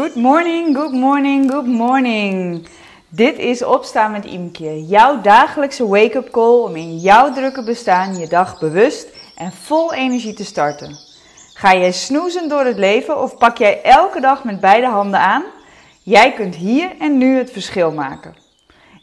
[0.00, 2.66] Good morning, good morning, good morning.
[3.08, 8.28] Dit is Opstaan met Imke, jouw dagelijkse wake-up call om in jouw drukke bestaan je
[8.28, 10.96] dag bewust en vol energie te starten.
[11.54, 15.44] Ga jij snoezen door het leven of pak jij elke dag met beide handen aan?
[16.02, 18.34] Jij kunt hier en nu het verschil maken.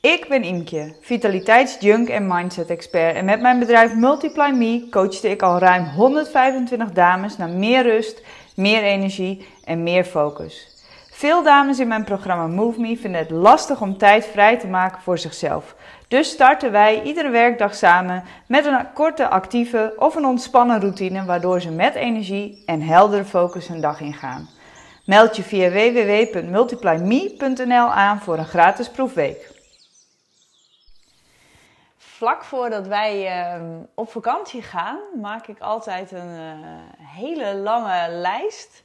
[0.00, 5.42] Ik ben Imke, vitaliteitsjunk en mindset expert en met mijn bedrijf Multiply Me coachte ik
[5.42, 8.22] al ruim 125 dames naar meer rust,
[8.54, 10.76] meer energie en meer focus.
[11.18, 15.02] Veel dames in mijn programma Move Me vinden het lastig om tijd vrij te maken
[15.02, 15.74] voor zichzelf.
[16.08, 21.60] Dus starten wij iedere werkdag samen met een korte actieve of een ontspannen routine waardoor
[21.60, 24.48] ze met energie en heldere focus hun dag ingaan.
[25.04, 29.50] Meld je via www.multiplyme.nl aan voor een gratis proefweek.
[31.96, 33.62] Vlak voordat wij uh,
[33.94, 36.52] op vakantie gaan, maak ik altijd een uh,
[36.98, 38.82] hele lange lijst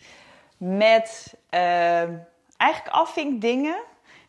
[0.58, 1.60] met uh,
[2.58, 3.78] eigenlijk afvinkdingen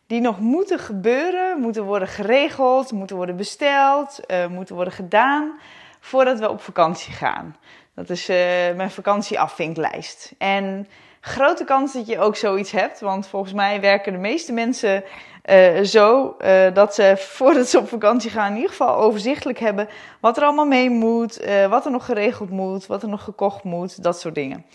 [0.07, 5.59] die nog moeten gebeuren, moeten worden geregeld, moeten worden besteld, uh, moeten worden gedaan
[5.99, 7.55] voordat we op vakantie gaan.
[7.95, 8.35] Dat is uh,
[8.75, 10.33] mijn vakantieafvinklijst.
[10.37, 10.87] En
[11.21, 15.03] grote kans dat je ook zoiets hebt, want volgens mij werken de meeste mensen
[15.45, 16.35] uh, zo
[16.73, 19.87] dat ze voordat ze op vakantie gaan in ieder geval overzichtelijk hebben
[20.19, 24.03] wat er allemaal mee moet, wat er nog geregeld moet, wat er nog gekocht moet,
[24.03, 24.65] dat soort dingen.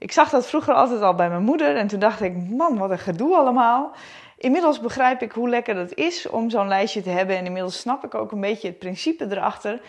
[0.00, 2.90] Ik zag dat vroeger altijd al bij mijn moeder en toen dacht ik, man, wat
[2.90, 3.92] een gedoe allemaal.
[4.36, 8.04] Inmiddels begrijp ik hoe lekker het is om zo'n lijstje te hebben en inmiddels snap
[8.04, 9.80] ik ook een beetje het principe erachter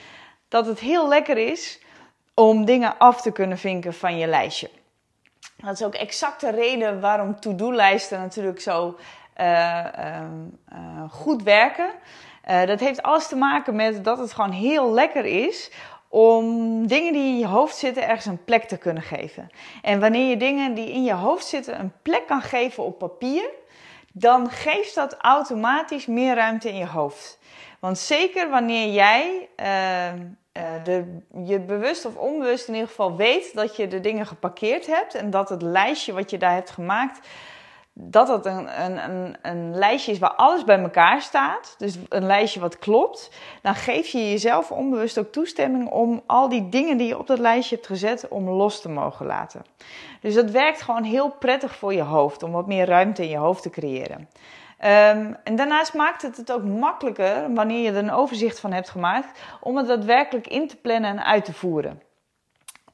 [0.47, 1.81] dat het heel lekker is
[2.33, 4.69] om dingen af te kunnen vinken van je lijstje.
[5.55, 8.97] Dat is ook exact de reden waarom to-do-lijsten natuurlijk zo
[9.37, 10.21] uh, uh,
[10.73, 11.91] uh, goed werken.
[12.65, 15.71] dat heeft alles te maken met dat het gewoon heel lekker is
[16.11, 19.49] om dingen die in je hoofd zitten ergens een plek te kunnen geven.
[19.81, 23.49] En wanneer je dingen die in je hoofd zitten een plek kan geven op papier,
[24.13, 27.39] dan geeft dat automatisch meer ruimte in je hoofd.
[27.79, 29.63] Want zeker wanneer jij uh,
[30.83, 35.13] de, je bewust of onbewust in ieder geval weet dat je de dingen geparkeerd hebt
[35.13, 37.27] en dat het lijstje wat je daar hebt gemaakt
[38.03, 41.75] dat het een, een, een, een, lijstje is waar alles bij elkaar staat.
[41.77, 43.31] Dus een lijstje wat klopt.
[43.61, 47.39] Dan geef je jezelf onbewust ook toestemming om al die dingen die je op dat
[47.39, 49.61] lijstje hebt gezet, om los te mogen laten.
[50.21, 53.37] Dus dat werkt gewoon heel prettig voor je hoofd, om wat meer ruimte in je
[53.37, 54.29] hoofd te creëren.
[54.79, 58.89] Um, en daarnaast maakt het het ook makkelijker, wanneer je er een overzicht van hebt
[58.89, 62.01] gemaakt, om het daadwerkelijk in te plannen en uit te voeren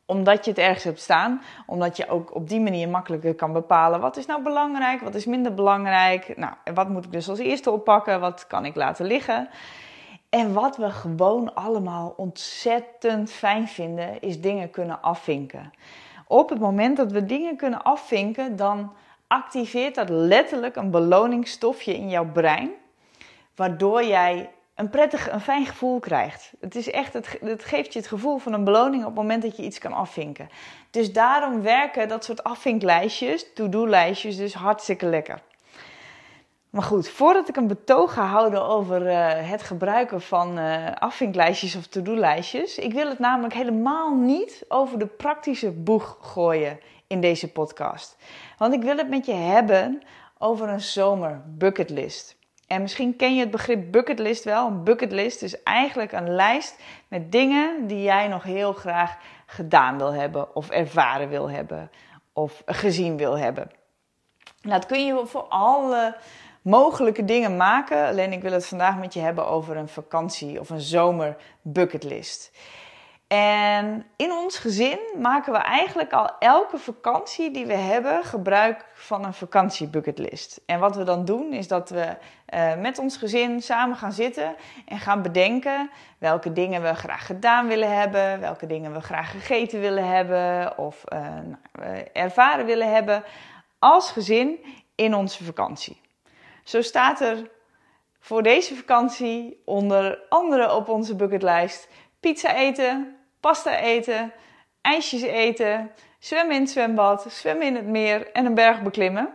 [0.08, 1.42] omdat je het ergens hebt staan.
[1.66, 5.26] Omdat je ook op die manier makkelijker kan bepalen wat is nou belangrijk, wat is
[5.26, 6.38] minder belangrijk.
[6.38, 9.50] Nou, wat moet ik dus als eerste oppakken, wat kan ik laten liggen.
[10.30, 15.72] En wat we gewoon allemaal ontzettend fijn vinden, is dingen kunnen afvinken.
[16.28, 18.94] Op het moment dat we dingen kunnen afvinken, dan
[19.28, 22.72] activeert dat letterlijk een beloningsstofje in jouw brein.
[23.56, 26.52] Waardoor jij een prettig, een fijn gevoel krijgt.
[26.60, 29.58] Het, is echt, het, geeft je het gevoel van een beloning op het moment dat
[29.58, 30.50] je iets kan afvinken.
[30.92, 35.42] Dus daarom werken dat soort afvinklijstjes, to-do-lijstjes, dus hartstikke lekker.
[36.70, 41.76] Maar goed, voordat ik een betoog ga houden over uh, het gebruiken van uh, afvinklijstjes
[41.76, 47.52] of to-do-lijstjes, ik wil het namelijk helemaal niet over de praktische boeg gooien in deze
[47.52, 48.18] podcast.
[48.58, 50.02] Want ik wil het met je hebben
[50.38, 52.38] over een zomer bucketlist.
[52.68, 54.68] En misschien ken je het begrip bucketlist wel.
[54.68, 60.14] Een bucketlist is eigenlijk een lijst met dingen die jij nog heel graag gedaan wil
[60.14, 61.92] hebben, of ervaren wil hebben,
[62.34, 63.72] of gezien wil hebben.
[64.62, 66.18] Nou, dat kun je voor alle
[66.62, 68.08] mogelijke dingen maken.
[68.08, 72.52] Alleen ik wil het vandaag met je hebben over een vakantie of een zomer bucketlist.
[73.28, 79.26] En in ons gezin maken we eigenlijk al elke vakantie die we hebben gebruik van
[79.26, 80.62] een vakantiebucketlist.
[80.66, 82.16] En wat we dan doen is dat we
[82.54, 84.56] uh, met ons gezin samen gaan zitten
[84.86, 89.80] en gaan bedenken welke dingen we graag gedaan willen hebben, welke dingen we graag gegeten
[89.80, 93.24] willen hebben of uh, nou, ervaren willen hebben
[93.80, 94.60] als gezin
[94.96, 96.02] in onze vakantie.
[96.64, 97.50] Zo staat er
[98.20, 101.90] voor deze vakantie onder andere op onze bucketlijst
[102.20, 104.32] pizza eten, pasta eten,
[104.82, 109.30] ijsjes eten, zwemmen in het zwembad, zwemmen in het meer en een berg beklimmen.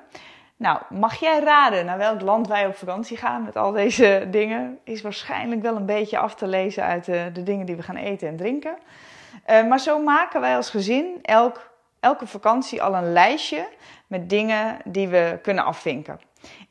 [0.56, 4.78] Nou, mag jij raden naar welk land wij op vakantie gaan met al deze dingen?
[4.84, 7.96] Is waarschijnlijk wel een beetje af te lezen uit de, de dingen die we gaan
[7.96, 8.76] eten en drinken.
[9.50, 11.70] Uh, maar zo maken wij als gezin elk,
[12.00, 13.68] elke vakantie al een lijstje
[14.06, 16.20] met dingen die we kunnen afvinken.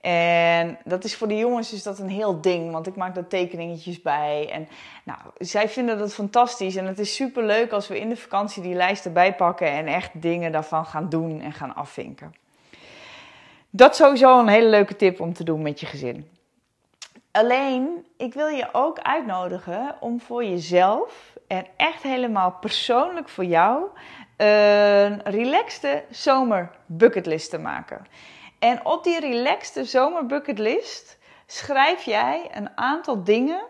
[0.01, 3.27] En dat is voor de jongens is dat een heel ding, want ik maak daar
[3.27, 4.49] tekeningetjes bij.
[4.51, 4.67] En
[5.03, 6.75] nou, zij vinden dat fantastisch.
[6.75, 9.87] En het is super leuk als we in de vakantie die lijst erbij pakken en
[9.87, 12.33] echt dingen daarvan gaan doen en gaan afvinken.
[13.69, 16.29] Dat is sowieso een hele leuke tip om te doen met je gezin.
[17.31, 23.85] Alleen, ik wil je ook uitnodigen om voor jezelf en echt helemaal persoonlijk voor jou
[24.37, 28.05] een relaxte zomer bucketlist te maken.
[28.61, 33.63] En op die relaxte zomer bucketlist schrijf jij een aantal dingen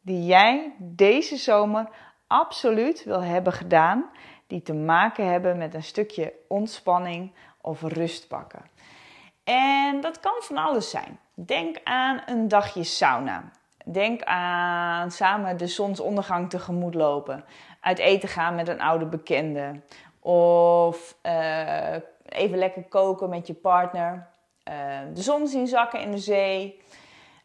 [0.00, 1.88] die jij deze zomer
[2.26, 4.10] absoluut wil hebben gedaan,
[4.46, 8.62] die te maken hebben met een stukje ontspanning of rust pakken.
[9.44, 11.18] En dat kan van alles zijn.
[11.34, 13.50] Denk aan een dagje sauna.
[13.84, 17.44] Denk aan samen de zonsondergang tegemoet lopen.
[17.80, 19.80] Uit eten gaan met een oude bekende.
[20.20, 21.96] Of uh,
[22.32, 24.30] even lekker koken met je partner.
[24.68, 26.80] Uh, de zon zien zakken in de zee.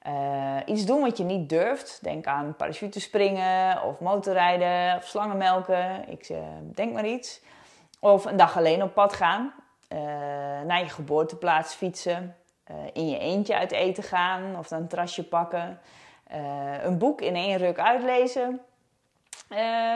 [0.07, 1.99] Uh, iets doen wat je niet durft.
[2.03, 6.09] Denk aan parachute springen of motorrijden of slangenmelken.
[6.09, 6.33] Ik
[6.75, 7.41] denk maar iets.
[7.99, 9.53] Of een dag alleen op pad gaan.
[10.65, 12.35] naar je geboorteplaats fietsen.
[12.93, 15.79] in je eentje uit eten gaan of een trasje pakken.
[16.83, 18.61] een boek in één ruk uitlezen.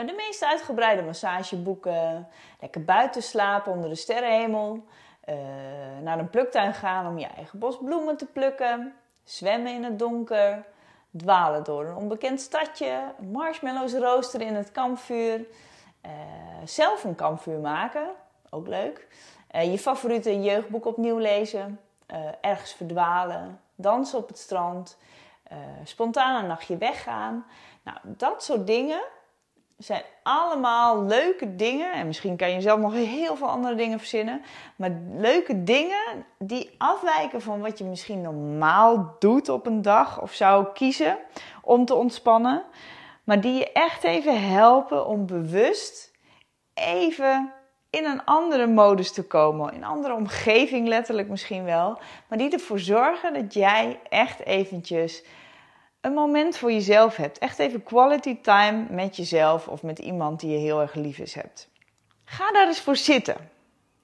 [0.06, 2.28] De meest uitgebreide massageboeken.
[2.60, 4.84] Lekker buiten slapen onder de sterrenhemel.
[5.28, 5.34] Uh,
[6.02, 8.94] naar een pluktuin gaan om je eigen bos bloemen te plukken.
[9.24, 10.64] Zwemmen in het donker.
[11.16, 13.14] Dwalen door een onbekend stadje.
[13.32, 15.46] Marshmallows roosteren in het kampvuur.
[16.06, 16.10] Uh,
[16.64, 18.06] zelf een kampvuur maken.
[18.50, 19.06] Ook leuk.
[19.50, 21.80] Je favoriete jeugdboek opnieuw lezen.
[22.40, 23.60] ergens verdwalen.
[23.74, 24.98] Dansen op het strand.
[25.84, 27.46] spontaan een nachtje weggaan.
[27.82, 29.02] Nou, dat soort dingen
[29.84, 31.92] zijn allemaal leuke dingen.
[31.92, 34.42] En misschien kan je zelf nog heel veel andere dingen verzinnen.
[34.76, 40.20] Maar leuke dingen die afwijken van wat je misschien normaal doet op een dag.
[40.20, 41.18] Of zou kiezen
[41.62, 42.62] om te ontspannen.
[43.24, 46.12] Maar die je echt even helpen om bewust
[46.74, 47.52] even
[47.90, 49.72] in een andere modus te komen.
[49.72, 51.98] In een andere omgeving letterlijk misschien wel.
[52.28, 55.24] Maar die ervoor zorgen dat jij echt eventjes
[56.02, 57.38] een moment voor jezelf hebt.
[57.38, 61.34] Echt even quality time met jezelf of met iemand die je heel erg lief is
[61.34, 61.68] hebt.
[62.24, 63.36] Ga daar eens voor zitten.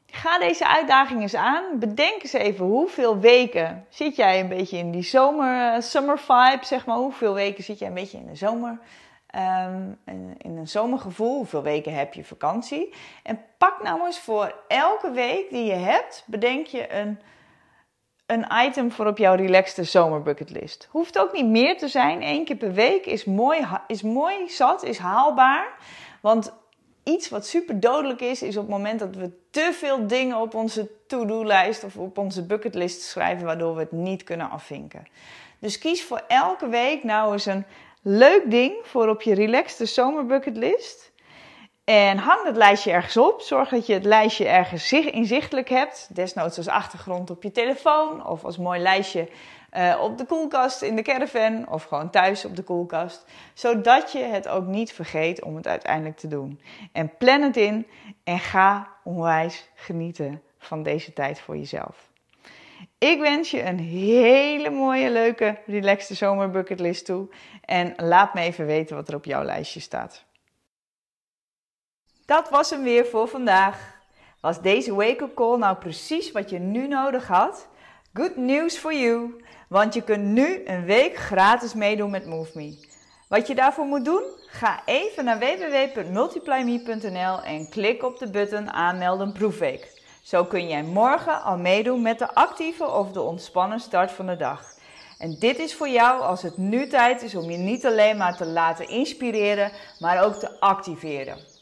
[0.07, 1.79] Ga deze uitdaging eens aan.
[1.79, 6.61] Bedenk eens even hoeveel weken zit jij een beetje in die zomer, eh, summer vibe,
[6.63, 6.97] zeg maar.
[6.97, 8.79] Hoeveel weken zit jij een beetje in de zomer,
[9.37, 9.99] um,
[10.39, 11.37] in een zomergevoel.
[11.37, 12.95] Hoeveel weken heb je vakantie?
[13.23, 17.21] En pak nou eens voor elke week die je hebt, bedenk je een
[18.29, 20.89] een item voor op jouw relaxte zomerbucketlist.
[20.91, 22.23] Hoeft ook niet meer te zijn.
[22.23, 25.77] Eén keer per week is mooi, is mooi zat, is haalbaar.
[26.21, 26.53] Want
[27.05, 30.55] iets wat super dodelijk is, is op het moment dat we te veel dingen op
[30.55, 35.07] onze to-do-lijst of op onze bucketlist schrijven, waardoor we het niet kunnen afvinken.
[35.59, 37.65] Dus kies voor elke week nou eens een
[38.03, 41.13] leuk ding voor op je relaxte zomerbucketlist.
[41.89, 43.41] En hang het lijstje ergens op.
[43.41, 46.09] Zorg dat je het lijstje ergens inzichtelijk hebt.
[46.13, 49.29] Desnoods als achtergrond op je telefoon of als mooi lijstje
[49.77, 53.25] uh, op de koelkast in de caravan of gewoon thuis op de koelkast.
[53.55, 56.61] Zodat je het ook niet vergeet om het uiteindelijk te doen.
[56.93, 57.87] En plan het in
[58.25, 62.09] en ga onwijs genieten van deze tijd voor jezelf.
[62.99, 67.29] Ik wens je een hele mooie, leuke, relaxte zomerbucketlist toe.
[67.65, 70.27] En laat me even weten wat er op jouw lijstje staat.
[72.29, 73.97] Dat was hem weer voor vandaag.
[74.41, 77.67] Was deze wake-up call nou precies wat je nu nodig had?
[78.15, 82.79] Good news for you, want je kunt nu een week gratis meedoen met MoveMe.
[83.29, 84.23] Wat je daarvoor moet doen?
[84.47, 90.03] Ga even naar www.multiplyme.nl en klik op de button aanmelden proefweek.
[90.23, 94.37] Zo kun jij morgen al meedoen met de actieve of de ontspannen start van de
[94.37, 94.63] dag.
[95.19, 98.37] En dit is voor jou als het nu tijd is om je niet alleen maar
[98.37, 101.58] te laten inspireren, maar ook te activeren.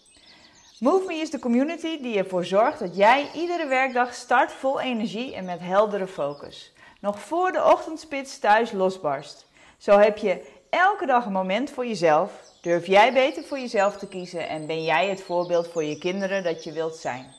[0.80, 5.44] MoveMe is de community die ervoor zorgt dat jij iedere werkdag start vol energie en
[5.44, 6.72] met heldere focus.
[7.00, 9.46] Nog voor de ochtendspits thuis losbarst.
[9.78, 12.32] Zo heb je elke dag een moment voor jezelf.
[12.60, 16.44] Durf jij beter voor jezelf te kiezen en ben jij het voorbeeld voor je kinderen
[16.44, 17.34] dat je wilt zijn.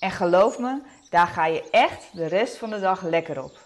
[0.00, 0.80] En geloof me,
[1.10, 3.58] daar ga je echt de rest van de dag lekker op.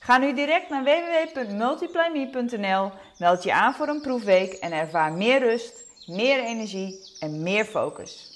[0.00, 5.84] Ga nu direct naar www.multiplyme.nl, meld je aan voor een proefweek en ervaar meer rust,
[6.06, 8.29] meer energie en meer focus.